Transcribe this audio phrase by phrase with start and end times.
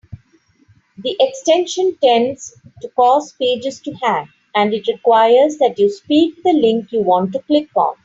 [0.97, 6.53] The extension tends to cause pages to hang, and it requires that you speak the
[6.53, 7.97] link you want to click on.